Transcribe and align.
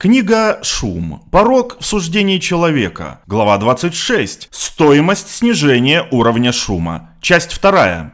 Книга 0.00 0.60
«Шум. 0.62 1.28
Порог 1.30 1.76
в 1.78 1.84
суждении 1.84 2.38
человека». 2.38 3.20
Глава 3.26 3.58
26. 3.58 4.48
Стоимость 4.50 5.28
снижения 5.28 6.08
уровня 6.10 6.52
шума. 6.52 7.10
Часть 7.20 7.60
2. 7.60 8.10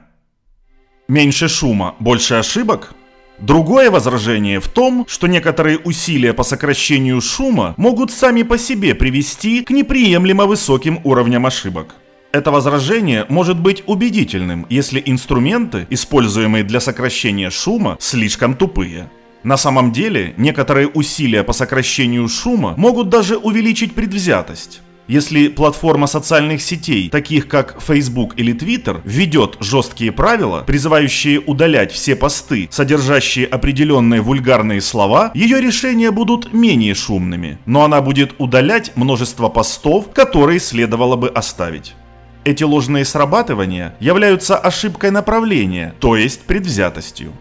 Меньше 1.07 1.47
шума, 1.47 1.95
больше 2.01 2.35
ошибок? 2.35 2.93
Другое 3.39 3.93
возражение 3.93 4.59
в 4.59 4.67
том, 4.67 5.07
что 5.07 5.29
некоторые 5.29 5.79
усилия 5.79 6.33
по 6.33 6.43
сокращению 6.43 7.21
шума 7.21 7.75
могут 7.77 8.11
сами 8.11 8.43
по 8.43 8.59
себе 8.59 8.97
привести 8.97 9.63
к 9.63 9.71
неприемлемо 9.71 10.47
высоким 10.47 10.99
уровням 11.05 11.47
ошибок. 11.47 11.95
Это 12.33 12.51
возражение 12.51 13.27
может 13.29 13.61
быть 13.61 13.85
убедительным, 13.87 14.67
если 14.69 15.01
инструменты, 15.07 15.87
используемые 15.91 16.65
для 16.65 16.81
сокращения 16.81 17.51
шума, 17.51 17.97
слишком 18.01 18.57
тупые. 18.57 19.09
На 19.47 19.57
самом 19.57 19.93
деле, 19.93 20.35
некоторые 20.39 20.89
усилия 20.89 21.45
по 21.45 21.53
сокращению 21.53 22.27
шума 22.27 22.75
могут 22.77 23.11
даже 23.11 23.37
увеличить 23.37 23.95
предвзятость. 23.95 24.81
Если 25.07 25.47
платформа 25.47 26.09
социальных 26.09 26.61
сетей, 26.61 27.09
таких 27.11 27.47
как 27.47 27.81
Facebook 27.81 28.35
или 28.37 28.53
Twitter, 28.53 29.01
введет 29.05 29.57
жесткие 29.61 30.11
правила, 30.11 30.65
призывающие 30.67 31.39
удалять 31.39 31.93
все 31.93 32.17
посты, 32.17 32.67
содержащие 32.73 33.47
определенные 33.47 34.21
вульгарные 34.21 34.81
слова, 34.81 35.31
ее 35.33 35.61
решения 35.61 36.11
будут 36.11 36.53
менее 36.53 36.97
шумными, 36.97 37.61
но 37.67 37.85
она 37.85 38.01
будет 38.01 38.35
удалять 38.39 38.97
множество 38.97 39.49
постов, 39.49 40.11
которые 40.13 40.59
следовало 40.59 41.15
бы 41.15 41.29
оставить. 41.29 41.95
Эти 42.43 42.65
ложные 42.65 43.05
срабатывания 43.05 43.95
являются 44.01 44.59
ошибкой 44.59 45.13
направления, 45.13 45.95
то 46.01 46.17
есть 46.17 46.41
предвзятостью. 46.47 47.33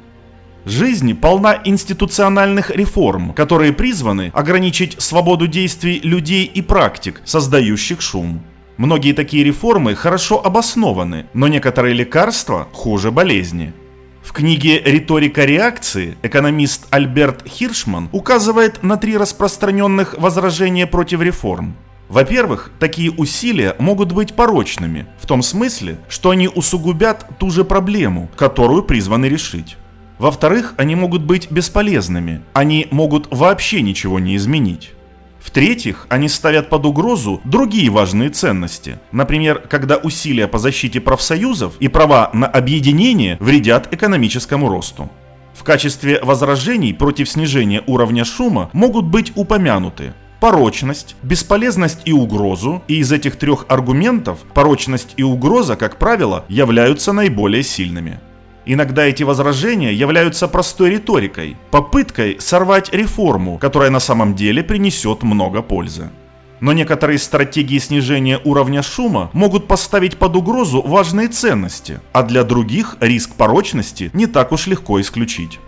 Жизнь 0.65 1.13
полна 1.13 1.61
институциональных 1.63 2.71
реформ, 2.71 3.33
которые 3.33 3.71
призваны 3.71 4.31
ограничить 4.33 4.99
свободу 4.99 5.45
действий 5.45 5.99
людей 5.99 6.45
и 6.45 6.63
практик, 6.63 7.21
создающих 7.23 8.01
шум. 8.01 8.41
Многие 8.77 9.13
такие 9.13 9.43
реформы 9.43 9.93
хорошо 9.93 10.43
обоснованы, 10.43 11.27
но 11.35 11.47
некоторые 11.47 11.93
лекарства 11.93 12.67
хуже 12.73 13.11
болезни. 13.11 13.73
В 14.23 14.33
книге 14.33 14.81
«Риторика 14.83 15.45
реакции» 15.45 16.17
экономист 16.23 16.87
Альберт 16.89 17.47
Хиршман 17.47 18.09
указывает 18.11 18.81
на 18.81 18.97
три 18.97 19.17
распространенных 19.17 20.15
возражения 20.17 20.87
против 20.87 21.21
реформ. 21.21 21.75
Во-первых, 22.09 22.71
такие 22.79 23.11
усилия 23.11 23.75
могут 23.77 24.13
быть 24.13 24.33
порочными, 24.33 25.05
в 25.19 25.27
том 25.27 25.43
смысле, 25.43 25.99
что 26.09 26.31
они 26.31 26.47
усугубят 26.47 27.27
ту 27.37 27.51
же 27.51 27.63
проблему, 27.63 28.31
которую 28.35 28.81
призваны 28.81 29.27
решить. 29.27 29.77
Во-вторых, 30.17 30.73
они 30.77 30.95
могут 30.95 31.23
быть 31.23 31.51
бесполезными. 31.51 32.41
Они 32.53 32.87
могут 32.91 33.27
вообще 33.31 33.81
ничего 33.81 34.19
не 34.19 34.35
изменить. 34.35 34.91
В-третьих, 35.39 36.07
они 36.09 36.27
ставят 36.27 36.69
под 36.69 36.85
угрозу 36.85 37.39
другие 37.43 37.89
важные 37.91 38.29
ценности. 38.29 38.97
Например, 39.11 39.59
когда 39.59 39.97
усилия 39.97 40.47
по 40.47 40.57
защите 40.57 40.99
профсоюзов 40.99 41.73
и 41.79 41.87
права 41.87 42.31
на 42.33 42.47
объединение 42.47 43.37
вредят 43.39 43.93
экономическому 43.93 44.69
росту. 44.69 45.09
В 45.53 45.63
качестве 45.63 46.19
возражений 46.23 46.93
против 46.93 47.29
снижения 47.29 47.83
уровня 47.85 48.25
шума 48.25 48.69
могут 48.73 49.05
быть 49.05 49.31
упомянуты 49.35 50.13
порочность, 50.39 51.15
бесполезность 51.23 52.01
и 52.05 52.13
угрозу, 52.13 52.83
и 52.87 52.97
из 52.97 53.11
этих 53.11 53.35
трех 53.35 53.65
аргументов 53.67 54.39
порочность 54.53 55.13
и 55.17 55.23
угроза, 55.23 55.75
как 55.75 55.97
правило, 55.97 56.45
являются 56.49 57.13
наиболее 57.13 57.63
сильными. 57.63 58.19
Иногда 58.65 59.05
эти 59.05 59.21
возражения 59.21 59.93
являются 59.93 60.47
простой 60.47 60.89
риторикой, 60.91 61.55
попыткой 61.69 62.37
сорвать 62.39 62.91
реформу, 62.93 63.59
которая 63.59 63.91
на 63.91 63.99
самом 63.99 64.33
деле 64.35 64.63
принесет 64.63 65.21
много 65.21 65.61
пользы. 65.61 66.09
Но 66.61 66.73
некоторые 66.73 67.19
стратегии 67.19 67.77
снижения 67.77 68.39
уровня 68.43 68.81
шума 68.81 69.29
могут 69.33 69.67
поставить 69.67 70.17
под 70.17 70.35
угрозу 70.35 70.81
важные 70.81 71.27
ценности, 71.27 71.99
а 72.11 72.23
для 72.23 72.43
других 72.43 72.97
риск 73.01 73.35
порочности 73.35 74.09
не 74.13 74.25
так 74.25 74.51
уж 74.51 74.65
легко 74.65 74.99
исключить. 74.99 75.59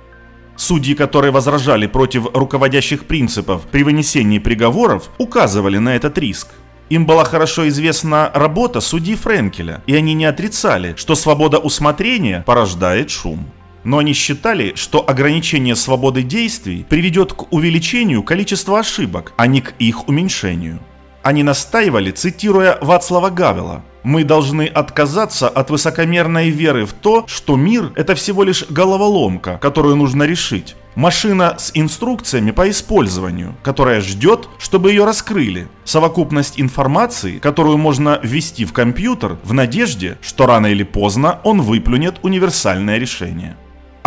Судьи, 0.55 0.95
которые 0.95 1.31
возражали 1.31 1.85
против 1.85 2.25
руководящих 2.33 3.05
принципов 3.05 3.61
при 3.69 3.83
вынесении 3.83 4.39
приговоров, 4.39 5.11
указывали 5.19 5.77
на 5.77 5.95
этот 5.95 6.17
риск– 6.17 6.47
им 6.89 7.05
была 7.05 7.23
хорошо 7.25 7.67
известна 7.67 8.31
работа 8.33 8.79
судьи 8.79 9.15
Френкеля, 9.15 9.81
и 9.87 9.95
они 9.95 10.13
не 10.13 10.25
отрицали, 10.25 10.95
что 10.97 11.15
свобода 11.15 11.57
усмотрения 11.57 12.43
порождает 12.45 13.09
шум. 13.09 13.47
Но 13.83 13.99
они 13.99 14.13
считали, 14.13 14.73
что 14.75 15.03
ограничение 15.07 15.75
свободы 15.75 16.23
действий 16.23 16.85
приведет 16.87 17.33
к 17.33 17.51
увеличению 17.53 18.23
количества 18.23 18.79
ошибок, 18.79 19.33
а 19.37 19.47
не 19.47 19.61
к 19.61 19.73
их 19.79 20.07
уменьшению. 20.07 20.79
Они 21.23 21.43
настаивали, 21.43 22.11
цитируя 22.11 22.77
Вацлава 22.81 23.29
Гавела, 23.29 23.83
«Мы 24.03 24.23
должны 24.23 24.63
отказаться 24.65 25.49
от 25.49 25.69
высокомерной 25.69 26.49
веры 26.49 26.85
в 26.85 26.93
то, 26.93 27.25
что 27.27 27.57
мир– 27.57 27.91
это 27.95 28.15
всего 28.15 28.43
лишь 28.43 28.65
головоломка, 28.69 29.57
которую 29.61 29.97
нужно 29.97 30.23
решить, 30.23 30.77
машина 30.97 31.55
с 31.59 31.71
инструкциями 31.75 32.49
по 32.51 32.69
использованию, 32.69 33.55
которая 33.63 34.01
ждет, 34.01 34.49
чтобы 34.57 34.89
ее 34.89 35.05
раскрыли, 35.05 35.67
совокупность 35.85 36.59
информации, 36.59 37.37
которую 37.37 37.77
можно 37.77 38.19
ввести 38.23 38.65
в 38.65 38.73
компьютер 38.73 39.37
в 39.43 39.53
надежде, 39.53 40.17
что 40.21 40.47
рано 40.47 40.67
или 40.67 40.83
поздно 40.83 41.39
он 41.43 41.61
выплюнет 41.61 42.15
универсальное 42.23 42.97
решение». 42.97 43.55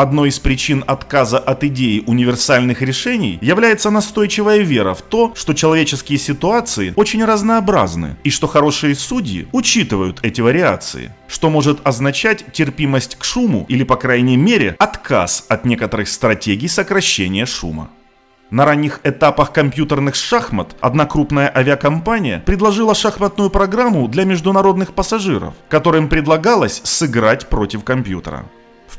Одной 0.01 0.31
из 0.31 0.39
причин 0.39 0.83
отказа 0.87 1.39
от 1.39 1.63
идеи 1.63 2.03
универсальных 2.07 2.81
решений 2.81 3.39
является 3.43 3.91
настойчивая 3.91 4.61
вера 4.61 4.95
в 4.95 5.03
то, 5.03 5.35
что 5.35 5.53
человеческие 5.53 6.19
ситуации 6.19 6.95
очень 6.97 7.23
разнообразны 7.23 8.17
и 8.25 8.31
что 8.31 8.47
хорошие 8.47 8.95
судьи 8.95 9.47
учитывают 9.53 10.21
эти 10.23 10.41
вариации, 10.41 11.13
что 11.29 11.51
может 11.51 11.87
означать 11.87 12.51
терпимость 12.51 13.17
к 13.17 13.25
шуму 13.25 13.67
или, 13.69 13.85
по 13.85 13.97
крайней 13.97 14.39
мере, 14.39 14.75
отказ 14.79 15.45
от 15.51 15.67
некоторых 15.67 16.09
стратегий 16.09 16.69
сокращения 16.69 17.45
шума. 17.45 17.91
На 18.51 18.65
ранних 18.65 19.01
этапах 19.05 19.53
компьютерных 19.53 20.15
шахмат 20.15 20.77
одна 20.81 21.05
крупная 21.05 21.53
авиакомпания 21.55 22.43
предложила 22.47 22.95
шахматную 22.95 23.51
программу 23.51 24.09
для 24.09 24.25
международных 24.25 24.95
пассажиров, 24.95 25.53
которым 25.69 26.09
предлагалось 26.09 26.81
сыграть 26.85 27.51
против 27.51 27.85
компьютера 27.85 28.47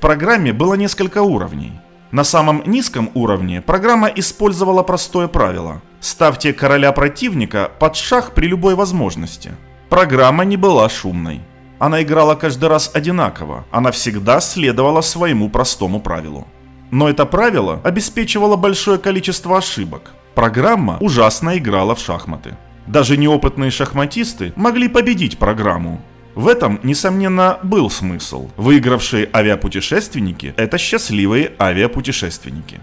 программе 0.01 0.51
было 0.51 0.73
несколько 0.73 1.21
уровней. 1.21 1.71
На 2.11 2.25
самом 2.25 2.63
низком 2.65 3.09
уровне 3.13 3.61
программа 3.61 4.07
использовала 4.07 4.83
простое 4.83 5.29
правило. 5.29 5.81
Ставьте 6.01 6.51
короля 6.51 6.91
противника 6.91 7.71
под 7.79 7.95
шах 7.95 8.33
при 8.33 8.47
любой 8.47 8.75
возможности. 8.75 9.51
Программа 9.89 10.43
не 10.43 10.57
была 10.57 10.89
шумной. 10.89 11.39
Она 11.79 12.01
играла 12.01 12.35
каждый 12.35 12.67
раз 12.69 12.91
одинаково. 12.93 13.65
Она 13.71 13.91
всегда 13.91 14.41
следовала 14.41 15.01
своему 15.01 15.49
простому 15.49 16.01
правилу. 16.01 16.47
Но 16.91 17.07
это 17.07 17.25
правило 17.25 17.79
обеспечивало 17.83 18.57
большое 18.57 18.97
количество 18.97 19.57
ошибок. 19.57 20.11
Программа 20.35 20.97
ужасно 20.99 21.57
играла 21.57 21.95
в 21.95 21.99
шахматы. 21.99 22.57
Даже 22.87 23.15
неопытные 23.15 23.71
шахматисты 23.71 24.51
могли 24.55 24.89
победить 24.89 25.37
программу, 25.37 26.01
в 26.35 26.47
этом, 26.47 26.79
несомненно, 26.83 27.59
был 27.63 27.89
смысл. 27.89 28.49
Выигравшие 28.57 29.29
авиапутешественники– 29.33 30.53
это 30.57 30.77
счастливые 30.77 31.53
авиапутешественники. 31.59 32.79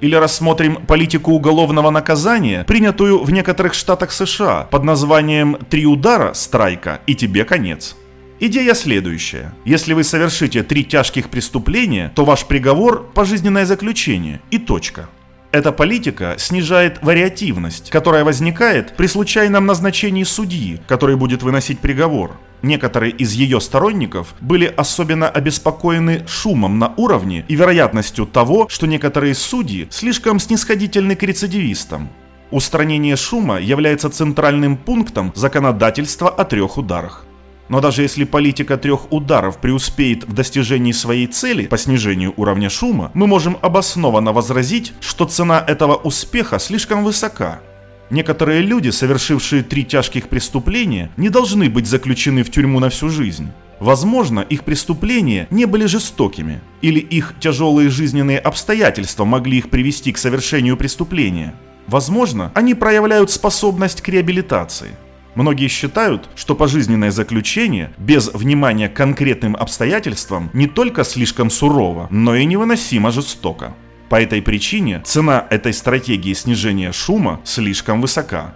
Или 0.00 0.16
рассмотрим 0.16 0.76
политику 0.86 1.32
уголовного 1.32 1.90
наказания, 1.90 2.64
принятую 2.64 3.22
в 3.22 3.30
некоторых 3.30 3.74
штатах 3.74 4.10
США 4.10 4.66
под 4.70 4.84
названием 4.84 5.56
«Три 5.70 5.86
удара, 5.86 6.34
страйка, 6.34 7.00
и 7.06 7.14
тебе 7.14 7.44
конец». 7.44 7.96
Идея 8.40 8.74
следующая. 8.74 9.54
Если 9.64 9.92
вы 9.92 10.02
совершите 10.02 10.64
три 10.64 10.84
тяжких 10.84 11.28
преступления, 11.28 12.10
то 12.16 12.24
ваш 12.24 12.44
приговор– 12.44 13.08
пожизненное 13.14 13.64
заключение 13.64 14.40
и 14.50 14.58
точка. 14.58 15.08
Эта 15.52 15.70
политика 15.70 16.36
снижает 16.38 17.02
вариативность, 17.02 17.90
которая 17.90 18.24
возникает 18.24 18.96
при 18.96 19.06
случайном 19.06 19.66
назначении 19.66 20.24
судьи, 20.24 20.80
который 20.88 21.14
будет 21.16 21.42
выносить 21.42 21.78
приговор. 21.78 22.38
Некоторые 22.62 23.12
из 23.12 23.32
ее 23.32 23.60
сторонников 23.60 24.34
были 24.40 24.64
особенно 24.64 25.28
обеспокоены 25.28 26.26
шумом 26.26 26.78
на 26.78 26.94
уровне 26.96 27.44
и 27.48 27.54
вероятностью 27.54 28.24
того, 28.24 28.66
что 28.70 28.86
некоторые 28.86 29.34
судьи 29.34 29.88
слишком 29.90 30.40
снисходительны 30.40 31.16
к 31.16 31.22
рецидивистам. 31.22 32.08
Устранение 32.50 33.16
шума 33.16 33.60
является 33.60 34.08
центральным 34.08 34.78
пунктом 34.78 35.32
законодательства 35.34 36.30
о 36.30 36.44
трех 36.44 36.78
ударах. 36.78 37.26
Но 37.72 37.80
даже 37.80 38.02
если 38.02 38.24
политика 38.24 38.76
трех 38.76 39.10
ударов 39.10 39.56
преуспеет 39.56 40.24
в 40.24 40.34
достижении 40.34 40.92
своей 40.92 41.26
цели 41.26 41.66
по 41.66 41.78
снижению 41.78 42.34
уровня 42.36 42.68
шума, 42.68 43.10
мы 43.14 43.26
можем 43.26 43.56
обоснованно 43.62 44.34
возразить, 44.34 44.92
что 45.00 45.24
цена 45.24 45.64
этого 45.66 45.94
успеха 45.94 46.58
слишком 46.58 47.02
высока– 47.02 47.60
Некоторые 48.10 48.60
люди, 48.60 48.90
совершившие 48.90 49.62
три 49.62 49.86
тяжких 49.86 50.28
преступления, 50.28 51.10
не 51.16 51.30
должны 51.30 51.70
быть 51.70 51.86
заключены 51.86 52.42
в 52.42 52.50
тюрьму 52.50 52.78
на 52.78 52.90
всю 52.90 53.08
жизнь. 53.08 53.48
Возможно, 53.80 54.40
их 54.40 54.64
преступления 54.64 55.46
не 55.48 55.64
были 55.64 55.86
жестокими, 55.86 56.60
или 56.82 56.98
их 56.98 57.32
тяжелые 57.40 57.88
жизненные 57.88 58.38
обстоятельства 58.38 59.24
могли 59.24 59.56
их 59.56 59.70
привести 59.70 60.12
к 60.12 60.18
совершению 60.18 60.76
преступления. 60.76 61.54
Возможно, 61.86 62.52
они 62.54 62.74
проявляют 62.74 63.30
способность 63.30 64.02
к 64.02 64.08
реабилитации. 64.10 64.90
Многие 65.34 65.68
считают, 65.68 66.28
что 66.34 66.54
пожизненное 66.54 67.10
заключение 67.10 67.92
без 67.96 68.32
внимания 68.32 68.88
к 68.88 68.94
конкретным 68.94 69.56
обстоятельствам 69.56 70.50
не 70.52 70.66
только 70.66 71.04
слишком 71.04 71.48
сурово, 71.48 72.06
но 72.10 72.34
и 72.34 72.44
невыносимо 72.44 73.10
жестоко. 73.10 73.74
По 74.10 74.20
этой 74.20 74.42
причине 74.42 75.00
цена 75.04 75.46
этой 75.48 75.72
стратегии 75.72 76.34
снижения 76.34 76.92
шума 76.92 77.40
слишком 77.44 78.02
высока. 78.02 78.54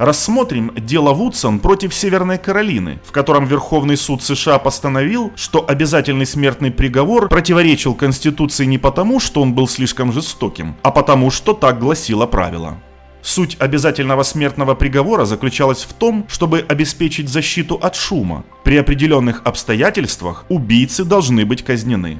Рассмотрим 0.00 0.72
дело 0.76 1.12
Вудсон 1.12 1.58
против 1.58 1.94
Северной 1.94 2.38
Каролины, 2.38 3.00
в 3.04 3.12
котором 3.12 3.44
Верховный 3.44 3.98
суд 3.98 4.22
США 4.22 4.58
постановил, 4.58 5.30
что 5.36 5.64
обязательный 5.68 6.24
смертный 6.24 6.70
приговор 6.70 7.28
противоречил 7.28 7.94
Конституции 7.94 8.64
не 8.64 8.78
потому, 8.78 9.20
что 9.20 9.42
он 9.42 9.54
был 9.54 9.68
слишком 9.68 10.10
жестоким, 10.10 10.76
а 10.82 10.90
потому, 10.90 11.30
что 11.30 11.52
так 11.52 11.78
гласило 11.78 12.26
правило. 12.26 12.78
Суть 13.22 13.56
обязательного 13.58 14.22
смертного 14.22 14.74
приговора 14.74 15.24
заключалась 15.24 15.84
в 15.84 15.92
том, 15.92 16.26
чтобы 16.28 16.64
обеспечить 16.68 17.28
защиту 17.28 17.74
от 17.74 17.94
шума. 17.94 18.44
При 18.64 18.76
определенных 18.76 19.42
обстоятельствах 19.44 20.44
убийцы 20.48 21.04
должны 21.04 21.44
быть 21.44 21.62
казнены. 21.62 22.18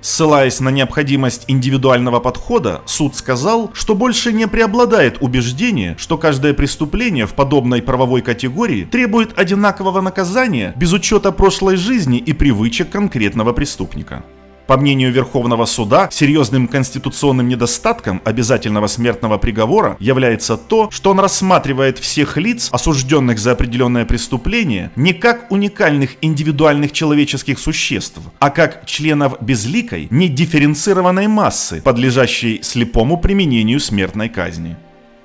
Ссылаясь 0.00 0.60
на 0.60 0.68
необходимость 0.68 1.46
индивидуального 1.48 2.20
подхода, 2.20 2.82
суд 2.84 3.16
сказал, 3.16 3.72
что 3.74 3.96
больше 3.96 4.32
не 4.32 4.46
преобладает 4.46 5.16
убеждение, 5.20 5.96
что 5.98 6.16
каждое 6.16 6.54
преступление 6.54 7.26
в 7.26 7.34
подобной 7.34 7.82
правовой 7.82 8.22
категории 8.22 8.84
требует 8.84 9.36
одинакового 9.36 10.00
наказания 10.00 10.74
без 10.76 10.92
учета 10.92 11.32
прошлой 11.32 11.76
жизни 11.76 12.18
и 12.18 12.32
привычек 12.32 12.88
конкретного 12.88 13.52
преступника. 13.52 14.22
По 14.66 14.76
мнению 14.76 15.12
Верховного 15.12 15.64
суда, 15.64 16.08
серьезным 16.10 16.66
конституционным 16.66 17.48
недостатком 17.48 18.20
обязательного 18.24 18.88
смертного 18.88 19.38
приговора 19.38 19.96
является 20.00 20.56
то, 20.56 20.90
что 20.90 21.10
он 21.10 21.20
рассматривает 21.20 21.98
всех 21.98 22.36
лиц, 22.36 22.68
осужденных 22.72 23.38
за 23.38 23.52
определенное 23.52 24.04
преступление, 24.04 24.90
не 24.96 25.12
как 25.12 25.52
уникальных 25.52 26.16
индивидуальных 26.20 26.92
человеческих 26.92 27.60
существ, 27.60 28.18
а 28.40 28.50
как 28.50 28.86
членов 28.86 29.40
безликой, 29.40 30.08
недифференцированной 30.10 31.28
массы, 31.28 31.80
подлежащей 31.80 32.60
слепому 32.62 33.18
применению 33.18 33.78
смертной 33.78 34.28
казни. 34.28 34.76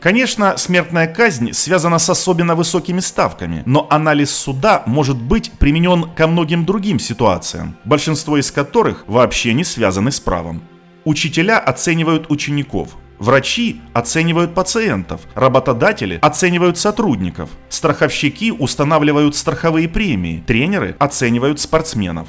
Конечно, 0.02 0.58
смертная 0.58 1.06
казнь 1.06 1.54
связана 1.54 2.00
с 2.00 2.10
особенно 2.10 2.56
высокими 2.56 3.00
ставками, 3.00 3.62
но 3.68 3.86
анализ 3.92 4.32
суда 4.32 4.82
может 4.88 5.16
быть 5.16 5.52
применен 5.60 6.10
ко 6.16 6.26
многим 6.26 6.66
другим 6.66 6.98
ситуациям, 6.98 7.78
большинство 7.86 8.38
из 8.40 8.50
которых 8.50 9.04
вообще 9.06 9.54
не 9.54 9.64
связаны 9.64 10.12
с 10.12 10.20
правом. 10.20 10.64
Учителя 11.06 11.60
оценивают 11.60 12.32
учеников, 12.32 12.98
Врачи 13.20 13.80
оценивают 13.94 14.56
пациентов, 14.56 15.22
работодатели 15.36 16.18
оценивают 16.24 16.80
сотрудников, 16.80 17.52
страховщики 17.70 18.50
устанавливают 18.52 19.36
страховые 19.36 19.88
премии, 19.88 20.44
тренеры 20.48 20.96
оценивают 20.98 21.60
спортсменов. 21.60 22.28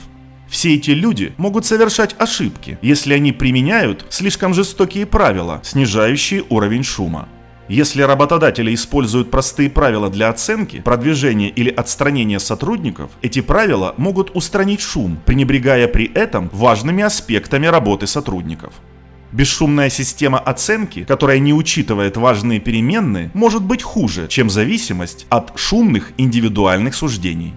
Все 0.51 0.75
эти 0.75 0.91
люди 0.91 1.33
могут 1.39 1.65
совершать 1.65 2.15
ошибки, 2.19 2.79
если 2.83 3.15
они 3.15 3.33
применяют 3.33 4.05
слишком 4.11 4.53
жестокие 4.53 5.07
правила, 5.07 5.61
снижающие 5.65 6.45
уровень 6.51 6.85
шума. 6.85 7.27
Если 7.69 8.03
работодатели 8.03 8.75
используют 8.75 9.31
простые 9.31 9.71
правила 9.71 10.11
для 10.11 10.29
оценки, 10.29 10.81
продвижения 10.81 11.49
или 11.49 11.71
отстранения 11.71 12.39
сотрудников, 12.39 13.11
эти 13.23 13.41
правила 13.41 13.95
могут 13.97 14.35
устранить 14.35 14.81
шум, 14.81 15.19
пренебрегая 15.25 15.87
при 15.87 16.13
этом 16.13 16.51
важными 16.53 17.05
аспектами 17.05 17.67
работы 17.67 18.07
сотрудников. 18.07 18.75
Бесшумная 19.31 19.89
система 19.89 20.39
оценки, 20.39 21.05
которая 21.05 21.39
не 21.39 21.55
учитывает 21.55 22.17
важные 22.19 22.61
переменные, 22.61 23.31
может 23.33 23.63
быть 23.63 23.83
хуже, 23.83 24.27
чем 24.29 24.51
зависимость 24.51 25.27
от 25.31 25.53
шумных 25.59 26.13
индивидуальных 26.19 26.95
суждений. 26.95 27.55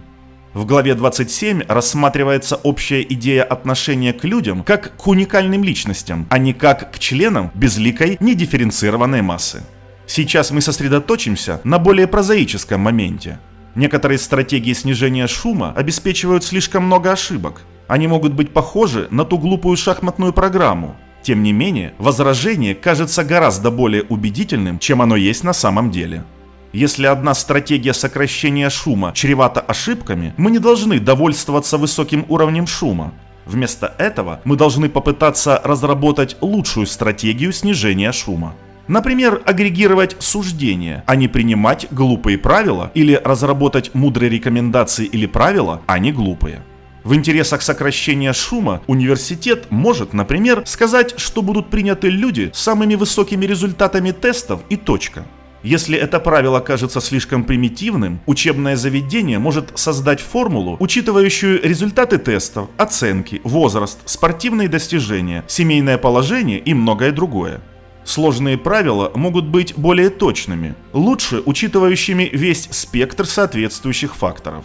В 0.54 0.66
главе 0.66 0.96
27 0.96 1.64
рассматривается 1.68 2.56
общая 2.56 3.02
идея 3.02 3.44
отношения 3.44 4.14
к 4.14 4.24
людям 4.24 4.64
как 4.64 4.96
к 4.96 5.08
уникальным 5.08 5.66
личностям, 5.66 6.28
а 6.30 6.38
не 6.38 6.54
как 6.54 6.94
к 6.94 7.00
членам 7.00 7.52
безликой 7.54 8.16
недифференцированной 8.22 9.22
массы. 9.22 9.64
Сейчас 10.08 10.52
мы 10.52 10.62
сосредоточимся 10.62 11.62
на 11.64 11.80
более 11.80 12.08
прозаическом 12.08 12.82
моменте. 12.82 13.40
Некоторые 13.76 14.18
стратегии 14.18 14.74
снижения 14.74 15.28
шума 15.28 15.74
обеспечивают 15.76 16.44
слишком 16.44 16.84
много 16.84 17.12
ошибок. 17.12 17.64
Они 17.88 18.08
могут 18.08 18.34
быть 18.34 18.52
похожи 18.52 19.08
на 19.12 19.26
ту 19.26 19.38
глупую 19.38 19.78
шахматную 19.78 20.34
программу. 20.34 20.96
Тем 21.22 21.44
не 21.44 21.54
менее, 21.54 21.94
возражение 21.98 22.76
кажется 22.76 23.24
гораздо 23.24 23.72
более 23.72 24.04
убедительным, 24.04 24.80
чем 24.80 25.02
оно 25.02 25.16
есть 25.16 25.44
на 25.44 25.54
самом 25.54 25.92
деле. 25.92 26.24
Если 26.72 27.06
одна 27.06 27.34
стратегия 27.34 27.94
сокращения 27.94 28.70
шума 28.70 29.12
чревата 29.14 29.60
ошибками, 29.62 30.34
мы 30.38 30.52
не 30.52 30.60
должны 30.60 31.00
довольствоваться 31.00 31.78
высоким 31.78 32.26
уровнем 32.30 32.68
шума. 32.68 33.14
Вместо 33.46 33.94
этого 33.98 34.42
мы 34.44 34.56
должны 34.56 34.90
попытаться 34.90 35.62
разработать 35.64 36.38
лучшую 36.42 36.86
стратегию 36.86 37.54
снижения 37.54 38.12
шума. 38.12 38.56
Например, 38.88 39.42
агрегировать 39.46 40.16
суждения, 40.20 41.04
а 41.08 41.16
не 41.16 41.28
принимать 41.28 41.88
глупые 41.92 42.38
правила, 42.38 42.92
или 42.94 43.20
разработать 43.24 43.96
мудрые 43.96 44.30
рекомендации 44.30 45.06
или 45.06 45.26
правила, 45.26 45.82
а 45.88 45.98
не 45.98 46.12
глупые. 46.12 46.62
В 47.04 47.14
интересах 47.14 47.62
сокращения 47.62 48.34
шума 48.34 48.82
университет 48.88 49.68
может, 49.70 50.14
например, 50.14 50.64
сказать, 50.66 51.14
что 51.18 51.42
будут 51.42 51.70
приняты 51.70 52.10
люди 52.10 52.50
с 52.54 52.60
самыми 52.60 52.96
высокими 52.96 53.46
результатами 53.46 54.12
тестов 54.12 54.62
и 54.70 54.76
точка. 54.76 55.26
Если 55.62 55.98
это 55.98 56.20
правило 56.20 56.60
кажется 56.60 57.02
слишком 57.02 57.44
примитивным, 57.44 58.22
учебное 58.28 58.76
заведение 58.76 59.40
может 59.40 59.72
создать 59.74 60.20
формулу, 60.20 60.78
учитывающую 60.80 61.60
результаты 61.64 62.20
тестов, 62.20 62.70
оценки, 62.78 63.42
возраст, 63.44 63.98
спортивные 64.06 64.68
достижения, 64.68 65.44
семейное 65.48 65.98
положение 65.98 66.60
и 66.60 66.76
многое 66.76 67.12
другое. 67.12 67.62
Сложные 68.06 68.58
правила 68.58 69.12
могут 69.16 69.46
быть 69.46 69.74
более 69.76 70.12
точными, 70.12 70.76
лучше 70.94 71.42
учитывающими 71.44 72.30
весь 72.32 72.70
спектр 72.72 73.26
соответствующих 73.26 74.16
факторов. 74.16 74.64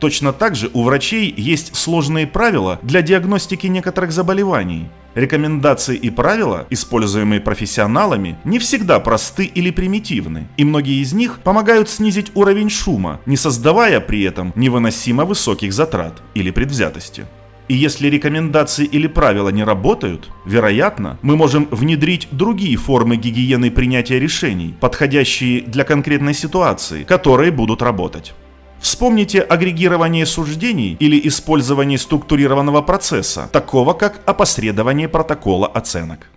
Точно 0.00 0.32
так 0.32 0.56
же 0.56 0.70
у 0.72 0.84
врачей 0.84 1.32
есть 1.36 1.76
сложные 1.76 2.26
правила 2.26 2.78
для 2.82 3.02
диагностики 3.02 3.66
некоторых 3.66 4.12
заболеваний. 4.12 4.88
Рекомендации 5.14 5.96
и 5.96 6.10
правила, 6.10 6.66
используемые 6.70 7.40
профессионалами, 7.40 8.38
не 8.44 8.58
всегда 8.58 9.00
просты 9.00 9.44
или 9.44 9.70
примитивны, 9.70 10.48
и 10.56 10.64
многие 10.64 11.02
из 11.02 11.12
них 11.12 11.40
помогают 11.40 11.90
снизить 11.90 12.30
уровень 12.34 12.70
шума, 12.70 13.20
не 13.26 13.36
создавая 13.36 14.00
при 14.00 14.22
этом 14.22 14.52
невыносимо 14.54 15.24
высоких 15.24 15.72
затрат 15.72 16.22
или 16.34 16.50
предвзятости. 16.52 17.26
И 17.68 17.74
если 17.74 18.08
рекомендации 18.08 18.86
или 18.86 19.06
правила 19.06 19.50
не 19.50 19.62
работают, 19.62 20.30
вероятно, 20.46 21.18
мы 21.20 21.36
можем 21.36 21.68
внедрить 21.70 22.28
другие 22.30 22.76
формы 22.76 23.16
гигиены 23.16 23.70
принятия 23.70 24.18
решений, 24.18 24.74
подходящие 24.80 25.60
для 25.60 25.84
конкретной 25.84 26.32
ситуации, 26.32 27.04
которые 27.04 27.50
будут 27.50 27.82
работать. 27.82 28.34
Вспомните 28.80 29.40
агрегирование 29.40 30.24
суждений 30.24 30.96
или 30.98 31.20
использование 31.28 31.98
структурированного 31.98 32.80
процесса, 32.80 33.48
такого 33.52 33.92
как 33.92 34.20
опосредование 34.24 35.08
протокола 35.08 35.66
оценок. 35.66 36.30